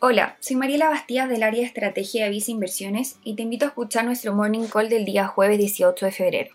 [0.00, 3.68] Hola, soy Mariela Bastías del área de estrategia de Visa Inversiones y te invito a
[3.68, 6.54] escuchar nuestro morning call del día jueves 18 de febrero.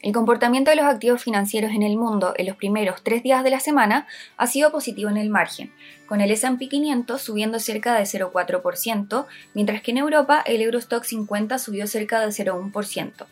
[0.00, 3.50] El comportamiento de los activos financieros en el mundo en los primeros tres días de
[3.50, 4.06] la semana
[4.36, 5.72] ha sido positivo en el margen,
[6.06, 11.58] con el S&P 500 subiendo cerca de 0,4%, mientras que en Europa el Eurostock 50
[11.58, 13.26] subió cerca de 0,1%.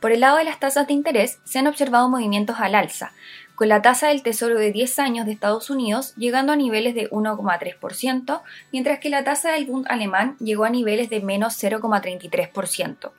[0.00, 3.12] Por el lado de las tasas de interés, se han observado movimientos al alza,
[3.54, 7.10] con la tasa del Tesoro de 10 años de Estados Unidos llegando a niveles de
[7.10, 13.10] 1,3%, mientras que la tasa del Bund alemán llegó a niveles de menos 0,33%.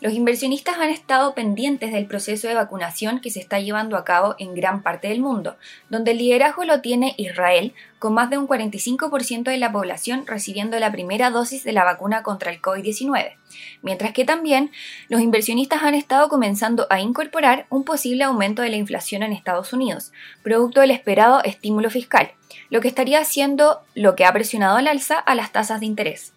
[0.00, 4.36] Los inversionistas han estado pendientes del proceso de vacunación que se está llevando a cabo
[4.38, 5.56] en gran parte del mundo,
[5.88, 10.78] donde el liderazgo lo tiene Israel, con más de un 45% de la población recibiendo
[10.78, 13.34] la primera dosis de la vacuna contra el COVID-19,
[13.82, 14.70] mientras que también
[15.08, 19.72] los inversionistas han estado comenzando a incorporar un posible aumento de la inflación en Estados
[19.72, 20.12] Unidos,
[20.44, 22.30] producto del esperado estímulo fiscal,
[22.70, 26.34] lo que estaría haciendo lo que ha presionado al alza a las tasas de interés.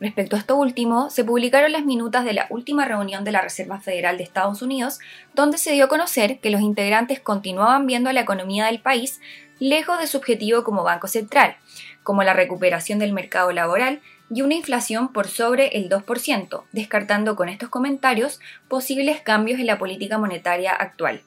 [0.00, 3.80] Respecto a esto último, se publicaron las minutas de la última reunión de la Reserva
[3.80, 4.98] Federal de Estados Unidos,
[5.34, 9.20] donde se dio a conocer que los integrantes continuaban viendo a la economía del país
[9.58, 11.56] lejos de su objetivo como Banco Central,
[12.02, 14.00] como la recuperación del mercado laboral
[14.34, 19.78] y una inflación por sobre el 2%, descartando con estos comentarios posibles cambios en la
[19.78, 21.22] política monetaria actual.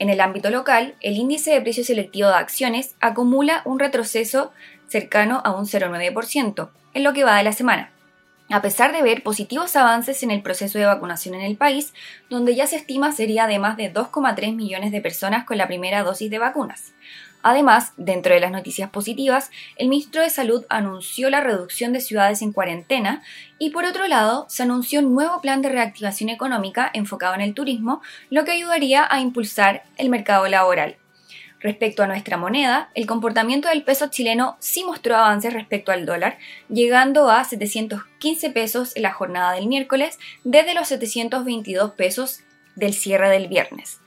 [0.00, 4.50] En el ámbito local, el índice de precio selectivo de acciones acumula un retroceso
[4.88, 7.92] cercano a un 0,9% en lo que va de la semana,
[8.50, 11.94] a pesar de ver positivos avances en el proceso de vacunación en el país,
[12.28, 16.02] donde ya se estima sería de más de 2,3 millones de personas con la primera
[16.02, 16.92] dosis de vacunas.
[17.42, 22.42] Además, dentro de las noticias positivas, el ministro de Salud anunció la reducción de ciudades
[22.42, 23.22] en cuarentena
[23.58, 27.54] y por otro lado, se anunció un nuevo plan de reactivación económica enfocado en el
[27.54, 30.96] turismo, lo que ayudaría a impulsar el mercado laboral.
[31.60, 36.38] Respecto a nuestra moneda, el comportamiento del peso chileno sí mostró avances respecto al dólar,
[36.70, 42.40] llegando a 715 pesos en la jornada del miércoles desde los 722 pesos
[42.76, 44.00] del cierre del viernes.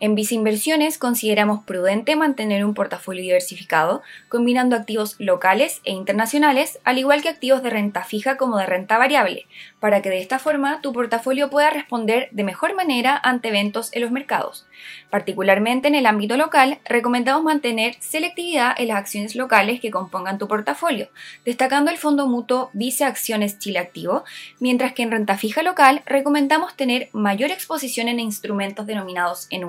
[0.00, 7.22] En Viceinversiones consideramos prudente mantener un portafolio diversificado, combinando activos locales e internacionales, al igual
[7.22, 9.46] que activos de renta fija como de renta variable,
[9.78, 14.02] para que de esta forma tu portafolio pueda responder de mejor manera ante eventos en
[14.02, 14.66] los mercados.
[15.10, 20.48] Particularmente en el ámbito local, recomendamos mantener selectividad en las acciones locales que compongan tu
[20.48, 21.08] portafolio,
[21.44, 24.24] destacando el fondo mutuo Vice Acciones Chile Activo,
[24.58, 29.64] mientras que en renta fija local recomendamos tener mayor exposición en instrumentos denominados en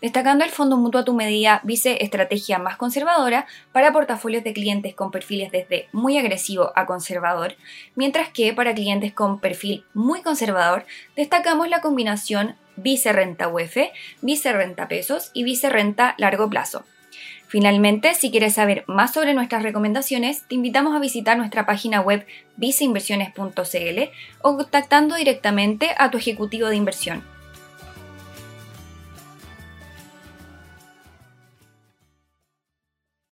[0.00, 4.94] Destacando el fondo mutuo a tu medida Vice Estrategia más conservadora para portafolios de clientes
[4.94, 7.56] con perfiles desde muy agresivo a conservador,
[7.94, 10.84] mientras que para clientes con perfil muy conservador
[11.16, 13.76] destacamos la combinación Vice Renta UEF,
[14.22, 16.84] Vice Renta Pesos y Vice Renta Largo Plazo.
[17.48, 22.26] Finalmente, si quieres saber más sobre nuestras recomendaciones, te invitamos a visitar nuestra página web
[22.56, 24.02] viceinversiones.cl
[24.42, 27.37] o contactando directamente a tu ejecutivo de inversión.